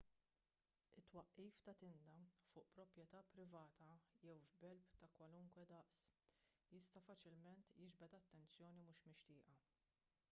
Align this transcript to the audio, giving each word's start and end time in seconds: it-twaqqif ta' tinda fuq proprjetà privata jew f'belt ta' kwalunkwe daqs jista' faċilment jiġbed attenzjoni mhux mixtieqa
it-twaqqif 0.99 1.59
ta' 1.65 1.75
tinda 1.81 2.15
fuq 2.53 2.71
proprjetà 2.77 3.21
privata 3.35 3.91
jew 4.23 4.39
f'belt 4.55 4.97
ta' 5.03 5.11
kwalunkwe 5.21 5.67
daqs 5.75 6.01
jista' 6.75 7.07
faċilment 7.11 7.71
jiġbed 7.87 8.19
attenzjoni 8.23 8.89
mhux 8.91 9.07
mixtieqa 9.13 9.63